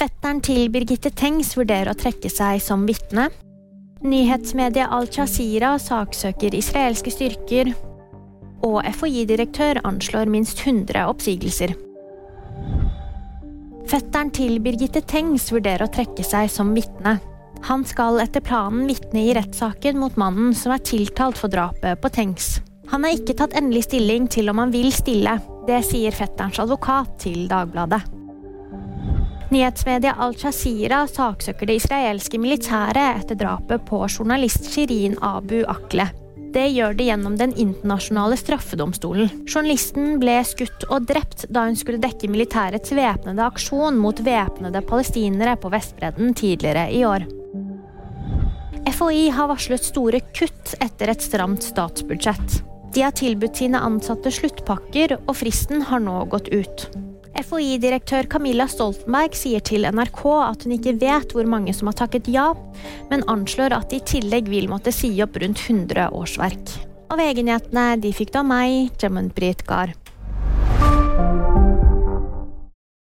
Fetteren 0.00 0.38
til 0.40 0.70
Birgitte 0.72 1.10
Tengs 1.12 1.50
vurderer 1.58 1.90
å 1.92 1.98
trekke 1.98 2.30
seg 2.32 2.62
som 2.64 2.86
vitne. 2.88 3.26
Nyhetsmediet 4.00 4.88
Al-Jazeera 4.96 5.74
saksøker 5.76 6.54
israelske 6.56 7.12
styrker. 7.12 7.68
Og 8.64 8.78
FHI-direktør 8.96 9.82
anslår 9.84 10.30
minst 10.32 10.62
100 10.64 11.02
oppsigelser. 11.04 11.74
Fetteren 13.90 14.30
til 14.32 14.56
Birgitte 14.64 15.02
Tengs 15.04 15.50
vurderer 15.52 15.84
å 15.84 15.92
trekke 15.92 16.24
seg 16.24 16.48
som 16.54 16.70
vitne. 16.72 17.18
Han 17.68 17.84
skal 17.84 18.22
etter 18.24 18.40
planen 18.40 18.86
vitne 18.88 19.26
i 19.26 19.34
rettssaken 19.36 19.98
mot 20.00 20.16
mannen 20.16 20.54
som 20.56 20.72
er 20.72 20.80
tiltalt 20.80 21.36
for 21.36 21.52
drapet 21.52 22.00
på 22.00 22.12
Tengs. 22.14 22.54
Han 22.88 23.04
har 23.04 23.18
ikke 23.18 23.36
tatt 23.42 23.58
endelig 23.60 23.84
stilling 23.90 24.30
til 24.32 24.48
om 24.48 24.64
han 24.64 24.72
vil 24.72 24.88
stille. 24.96 25.36
Det 25.68 25.82
sier 25.90 26.16
fetterens 26.16 26.62
advokat 26.64 27.12
til 27.26 27.44
Dagbladet. 27.52 28.00
Nyhetsmediet 29.50 30.14
Al-Jazeera 30.22 31.00
saksøker 31.10 31.66
det 31.66 31.80
israelske 31.80 32.38
militæret 32.38 33.24
etter 33.24 33.38
drapet 33.40 33.82
på 33.88 34.04
journalist 34.06 34.68
Shirin 34.70 35.16
Abu 35.26 35.64
Akle. 35.66 36.06
Det 36.54 36.68
gjør 36.70 36.94
det 36.98 37.08
gjennom 37.08 37.34
Den 37.38 37.56
internasjonale 37.58 38.38
straffedomstolen. 38.38 39.26
Journalisten 39.50 40.20
ble 40.22 40.36
skutt 40.46 40.86
og 40.86 41.08
drept 41.10 41.48
da 41.50 41.66
hun 41.66 41.78
skulle 41.78 42.02
dekke 42.02 42.30
militærets 42.30 42.94
væpnede 42.94 43.42
aksjon 43.42 43.98
mot 43.98 44.22
væpnede 44.22 44.84
palestinere 44.86 45.58
på 45.58 45.74
Vestbredden 45.74 46.34
tidligere 46.38 46.86
i 46.94 47.02
år. 47.06 47.26
FHI 48.86 49.28
har 49.34 49.50
varslet 49.50 49.82
store 49.82 50.22
kutt 50.30 50.76
etter 50.78 51.10
et 51.10 51.26
stramt 51.26 51.66
statsbudsjett. 51.66 52.60
De 52.94 53.02
har 53.02 53.18
tilbudt 53.18 53.58
sine 53.58 53.82
ansatte 53.82 54.30
sluttpakker, 54.34 55.18
og 55.26 55.36
fristen 55.42 55.86
har 55.90 56.02
nå 56.02 56.22
gått 56.30 56.50
ut. 56.54 56.90
FHI-direktør 57.38 58.26
Camilla 58.30 58.66
Stoltenberg 58.70 59.36
sier 59.38 59.62
til 59.64 59.86
NRK 59.86 60.22
at 60.42 60.66
hun 60.66 60.74
ikke 60.76 60.96
vet 61.00 61.34
hvor 61.34 61.48
mange 61.48 61.74
som 61.76 61.90
har 61.90 61.98
takket 62.02 62.30
ja, 62.32 62.50
men 63.12 63.24
anslår 63.30 63.76
at 63.76 63.90
de 63.92 64.00
i 64.00 64.06
tillegg 64.14 64.50
vil 64.50 64.70
måtte 64.70 64.94
si 64.94 65.12
opp 65.22 65.38
rundt 65.40 65.62
100 65.68 66.10
årsverk. 66.16 66.74
Og 67.10 67.18
VG-nyhetene 67.18 67.86
de 68.02 68.12
fikk 68.14 68.34
da 68.36 68.44
meg, 68.46 68.92
Jemund 69.02 69.34
Brit 69.34 69.64
Gahr. 69.66 69.94